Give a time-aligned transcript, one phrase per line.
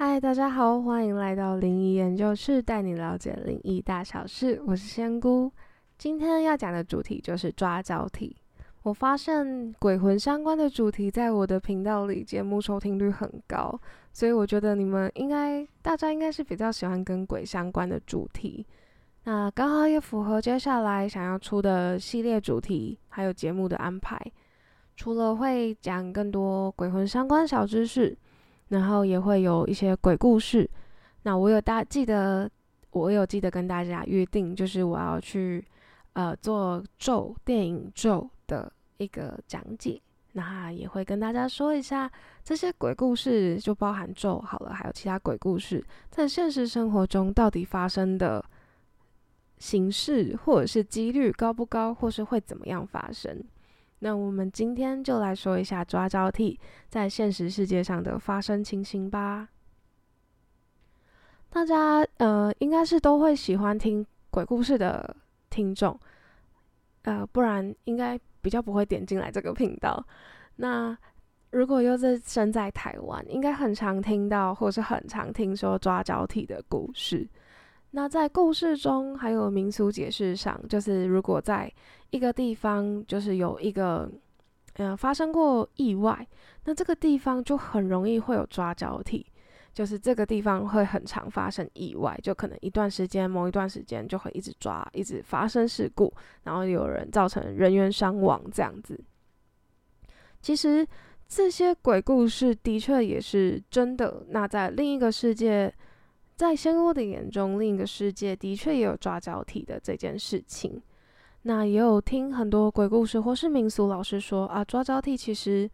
[0.00, 4.62] 嗨，大家好，欢迎来到灵异研究室，带你了解灵异大小事。
[4.64, 5.50] 我是仙姑，
[5.98, 8.36] 今天要讲的主题就是抓交替。
[8.84, 13.76] 我发现鬼魂相关的主题在我的频道里节目收听率很高，
[14.12, 18.64] 所以我觉得你们应该大家应该是比较喜欢跟鬼相关的主题。
[19.24, 24.16] 那刚好也符合接下来想要出的系列主题，还有节目的安排。
[24.94, 28.16] 除了会讲更多鬼魂相关小知识。
[28.68, 30.68] 然后也会有一些鬼故事。
[31.22, 32.50] 那我有大记得，
[32.90, 35.64] 我有记得跟大家约定，就是我要去
[36.12, 40.00] 呃做咒电影咒的一个讲解。
[40.32, 42.08] 那也会跟大家说一下
[42.44, 48.44] 这些鬼故事，就包含咒好了，还有其他鬼故事，在现实生活中到底发生的
[49.56, 53.42] 形式或者是几率高不高，或是会怎么样发生。
[54.00, 59.48] 那我们今天就来说一下抓交替在现实世界上的发生情形吧。
[61.50, 65.16] 大家呃应该是都会喜欢听鬼故事的
[65.50, 65.98] 听众，
[67.02, 70.06] 呃不然应该比较不会点进来这个频道。
[70.56, 70.96] 那
[71.50, 77.26] 如果又是身在台湾，应该很常听到或是很常听说抓交替的故事。
[77.92, 81.72] 那在故事中还有民俗解释上，就是如果在
[82.10, 84.10] 一个地方就是有一个，
[84.74, 86.26] 嗯，发生过意外，
[86.64, 89.26] 那这个地方就很容易会有抓交替，
[89.72, 98.98] 就是这个地方会很常发生意外，就可能一段时间，某一段时间就会一直抓，一直发生事故，然后有人造成人员伤亡这样子。
[100.40, 100.86] 其实
[101.26, 104.24] 这些鬼故事的确也是真的。
[104.28, 105.72] 那在另一个世界，
[106.38, 110.80] 在仙姑的眼中，另一个世界的确也有抓交替的这件事情。
[111.42, 115.68] 那也有听很多鬼故事或是民俗老师说啊，抓交替其实，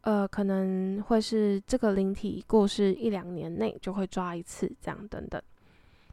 [0.00, 5.40] 呃，可能会是这个灵体过世一两年内就会抓一次，这样等等。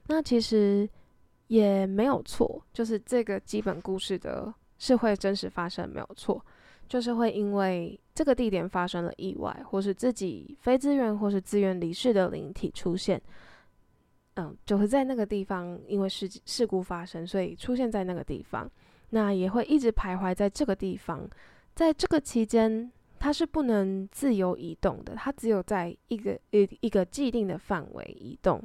[0.05, 0.87] 那其实
[1.47, 6.39] 也没有错，就是这个基本故事的是会真实发生，没有错，
[6.87, 13.19] 就是会因为这个地点发生了意外，或是自己非自愿或是自愿离世的灵体出现。
[14.35, 18.69] 嗯，就会在那个地方，因为事事故发生，所以出现在那个地方。
[19.11, 21.29] 那也会一直徘徊在这个地方，
[21.73, 28.61] 在这个期间，它是不能自由移动的，它只有在一个一一个既定的范围移动。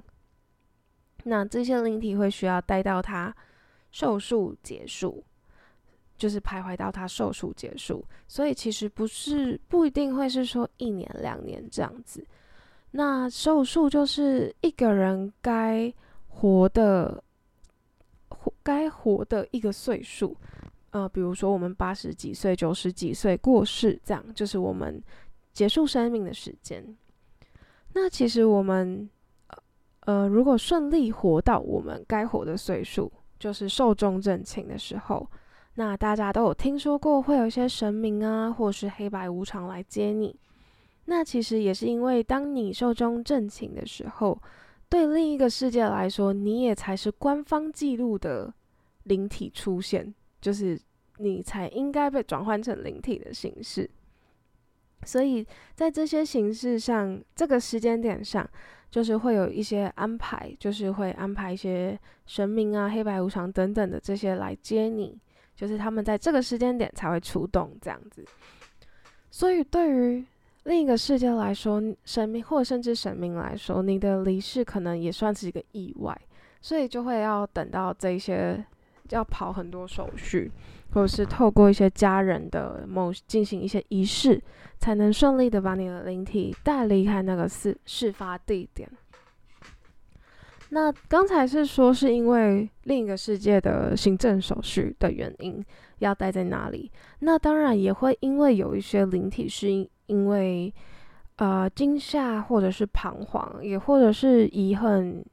[1.24, 3.32] 那这些灵体会需要待到它
[3.92, 5.22] 寿数结束，
[6.16, 8.04] 就是徘徊到它寿数结束。
[8.26, 12.26] 所以其实不是不一定会是说一年两年这样子。
[12.92, 15.92] 那寿数就是一个人该
[16.28, 17.22] 活的。
[18.28, 20.34] 活该活的一个岁数，
[20.92, 25.02] 呃，比如说我们八十几岁、九十几岁过世，这样就是我们
[25.52, 26.82] 结束生命的时间。
[27.92, 29.10] 那其实我们，
[30.06, 35.28] 呃，如果顺利活到我们该活的岁数，就是寿终正寝的时候，
[35.74, 40.34] 那大家都有听说过会有一些神明啊，或是黑白无常来接你。
[41.10, 44.40] 那其实也是因为当你寿终正寝的时候。
[44.88, 48.52] 对另一个世界来说，你也才是官方记录的
[49.04, 50.76] 灵体出现，就是
[51.18, 53.88] 你才应该被转换成灵体的形式。
[55.04, 58.44] 所以在这些形式上，这个时间点上，
[58.90, 61.96] 就是会有一些安排，就是会安排一些
[62.26, 65.16] 神明啊、黑白无常等等的这些来接你，
[65.54, 68.26] 就是他们在这个时间点才会出动这样子。
[69.30, 70.24] 所以对于
[70.64, 76.20] 另一个世界来说，神明或甚至神明来说，你的离世可能也算是一个意外，
[76.60, 78.62] 所以就会要等到这些
[79.08, 80.52] 要跑很多手续，
[80.92, 84.40] 或者是透过一些家人的某进行一些仪式，
[84.78, 88.88] 才能顺利的把你的灵体带离开那个事事发地点。
[90.72, 95.60] 那刚才是说是因为另一个世界的行政手续的原因
[95.98, 99.68] 要待在那里，那当然也会因为有一些灵体是
[100.10, 100.26] 因。
[100.26, 100.72] 为，
[101.36, 105.24] 呃，惊吓或者是彷徨，也或者是遗恨、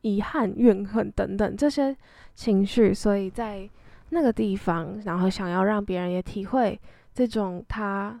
[0.00, 1.96] 遗憾、怨恨等等这些
[2.34, 3.70] 情绪，所以在
[4.08, 6.76] 那个地方，然后想要让别人也体会
[7.14, 8.20] 这种他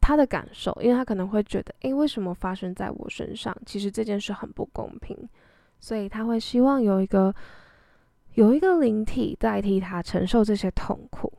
[0.00, 3.56] 他的感受，因为他可能会觉得，诶，为什么发生在我身上？
[3.64, 5.16] 其实这件事很不公平，
[5.78, 7.32] 所以他会希望有一个
[8.34, 11.32] 有一个灵体代替他承受这些痛苦。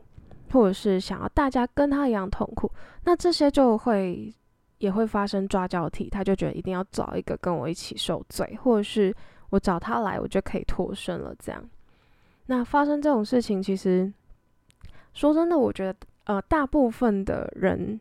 [0.52, 2.72] 或者是想要大家跟他一样痛苦，
[3.04, 4.34] 那这些就会
[4.78, 9.16] 也会发生抓交替，他就觉得一定要找一个跟我一起受罪，或者是
[9.50, 11.34] 我找他来，我就可以脱身了。
[11.40, 11.64] 这样，
[12.48, 14.12] 那发生这种事情，其实
[15.14, 15.96] 说真的，我觉得
[16.26, 18.00] 呃，大部分的人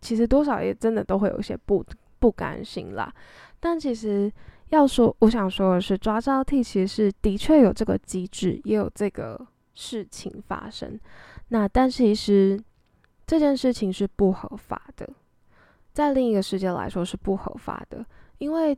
[0.00, 1.84] 其实多少也真的都会有些不
[2.18, 3.12] 不甘心啦。
[3.60, 4.32] 但其实
[4.68, 9.40] 要说，我想说的是，抓交替其实是的确有这个机制，也有这个
[9.78, 10.98] 事情发生。
[11.50, 12.60] 那但其实
[13.24, 15.08] 这件事情是不合法的，
[15.92, 18.04] 在另一个世界来说是不合法的，
[18.38, 18.76] 因为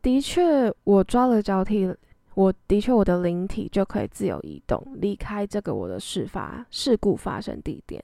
[0.00, 1.92] 的确我抓了交替，
[2.34, 8.02] 我的确我的灵体就可以自由移动，离开这个我的事发事故发生地点。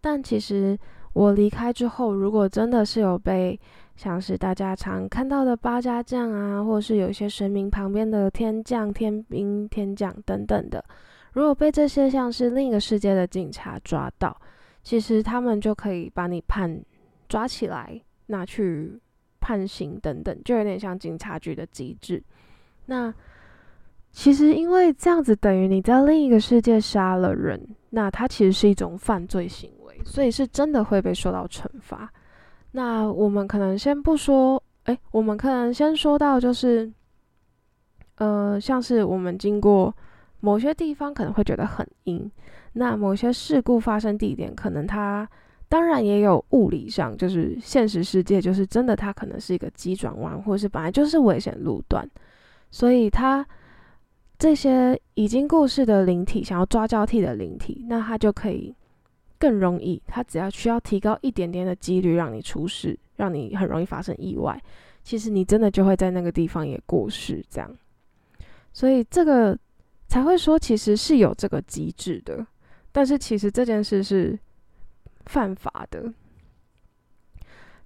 [0.00, 0.76] 但其实
[1.12, 3.60] 我离开之后，如果真的是有被
[3.94, 10.84] 像是大家常看到的八家将啊，或者是有一些神明旁边的天将、天兵、天将等等的，
[11.32, 14.36] 如果被这些像是另一个世界的警察抓到，
[14.82, 16.82] 其实他们就可以把你判
[17.28, 19.00] 抓起来，拿去
[19.40, 22.22] 判刑等等，就有点像警察局的机制。
[22.86, 23.12] 那
[24.10, 32.12] 其实因为这样子等于你在另一个世界杀了人，那它其实是一种犯罪行为，所以是真的会被受到惩罚。
[32.72, 36.92] 那我们可能先不说，哎，我们可能先说到就是，
[38.16, 39.94] 呃，像是我们经过
[40.42, 42.30] 某些地方可能会觉得很阴，
[42.74, 45.26] 那某些事故发生地点可能它
[45.68, 52.06] 当然也有物理上，就是现实世界就是真的它可能是一个急转弯，或是本来就是危险路段，
[52.70, 53.46] 所以它
[54.38, 58.74] 这些已经过世的灵体想要抓交替的灵体，那它就可以。
[59.38, 64.56] 更容易，它只要需要提高一点点的几率让你出事，让你很容易发生意外，
[65.02, 67.68] 其实你真的就会在那个地方也过世，这样。
[68.72, 69.58] 所以这个
[70.12, 72.46] 才会说其实是有这个机制的，
[72.92, 74.38] 但是其实这件事是
[75.24, 76.12] 犯法的。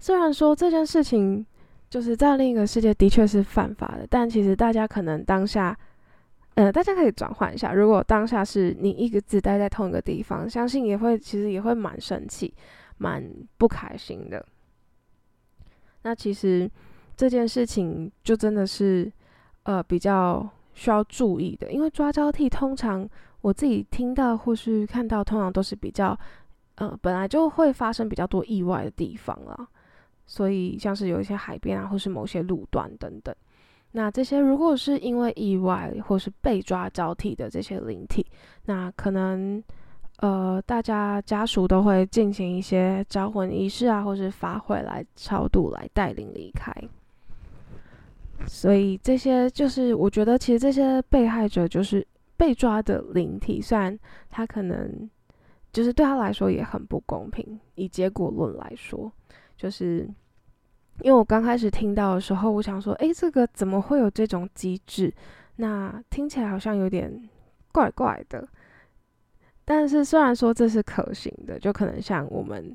[0.00, 1.46] 虽然说这件事情
[1.88, 5.78] 就是在另一个世界的确是犯法的，但其实大家可能当下。
[6.56, 7.72] 呃，大家可以转换一下。
[7.72, 12.52] 如果当下是你一个字待在同一个地方，相信也会其实也会蛮生气、
[12.96, 13.22] 蛮
[13.56, 14.44] 不开心的。
[16.02, 16.68] 那其实
[17.14, 19.12] 这件事情就真的是
[19.62, 23.08] 呃比较需要注意的，因为抓交替通常
[23.40, 26.16] 我自己听到或是看到，通常都是比较
[26.74, 29.66] 呃本来就会发生比较多意外的地方啦。
[30.26, 33.34] 所以像是有一些海边啊，或是某些路段等等。
[33.92, 38.26] 那这些如果是因为意外或是被抓交替的这些灵体，
[38.66, 39.62] 那可能
[40.18, 46.70] 呃大家家属都会进行一些招魂仪式啊，或是法会来超度来带领离开。
[48.46, 52.06] 所以这些就是我觉得其实这些被害者就是
[52.36, 53.98] 被抓的灵体，虽然
[54.28, 55.08] 他可能
[55.72, 59.10] 就是对他来说也很不公平，以结果论来说，
[59.56, 60.08] 就是。
[61.02, 65.12] 因为我刚开始听到的时候，我想说，诶，这个怎么会有这种机制？
[65.56, 67.28] 那听起来好像有点
[67.70, 68.48] 怪怪的。
[69.62, 72.74] 但是虽然说这是可行的，就可能像我们，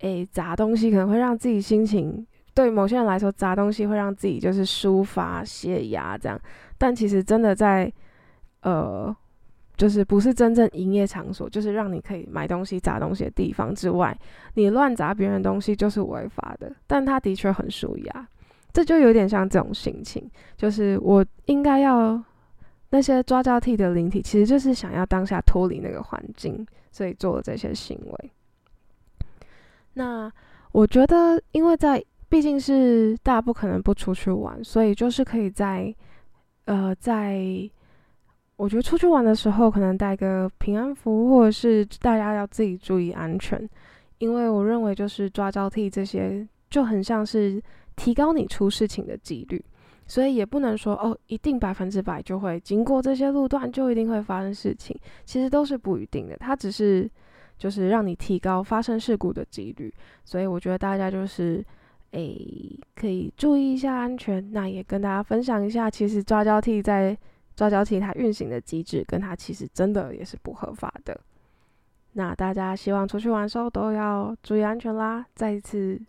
[0.00, 6.40] 诶，砸东西可能会让自己心情，对某些人来说，砸东西会让自己就是抒发泄压这样。
[6.78, 7.92] 但其实真的在，
[8.62, 9.14] 呃。
[9.76, 14.16] 就是不是真正营业场所，就是让你可以买东西、砸东西的地方之外，
[14.54, 16.72] 你乱砸别人东西就是违法的。
[16.86, 18.28] 但他的确很舒压，
[18.72, 22.22] 这就有点像这种心情，就是我应该要
[22.90, 28.32] 那些抓交替的灵体，其实就是想要当下脱离那个环境，所以做了这些行为。
[29.94, 30.30] 那
[30.70, 32.00] 我觉得，因为在
[32.34, 35.94] 毕竟是大家不可能不出去玩，所以就是可以在
[36.64, 37.40] 呃在。
[38.56, 43.70] 我觉得出去玩的时候，可能带个平安符，或者是大家要自己注意安全。
[44.18, 47.62] 因为我认为，就是抓交替这些，就很像是
[47.94, 49.64] 提高你出事情的几率，
[50.08, 56.36] 所以也不能说哦，一定百分之百就会经过这些路段就一定会发生事情，其实都是不一定的。
[56.38, 57.08] 它只是
[57.56, 59.94] 就是让你提高发生事故的几率，
[60.24, 61.64] 所以我觉得大家就是
[62.14, 64.50] 诶可以注意一下安全。
[64.52, 67.16] 那也跟大家分享一下，其实抓交替在。
[67.56, 71.16] 抓交替它运行的机制，跟它其实真的也是不合法的。
[72.14, 75.24] 那大家希望出去玩时候都要注意安全啦！
[75.36, 76.02] 再一次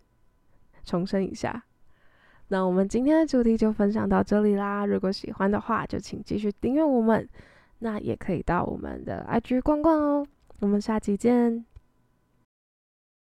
[0.84, 1.62] 重申一下。
[2.48, 4.86] 那我们今天的主题就分享到这里啦。
[4.86, 7.28] 如果喜欢的话，就请继续订阅我们。
[7.78, 10.26] 那也可以到我们的 IG 逛逛哦。
[10.58, 11.64] 我们下期见。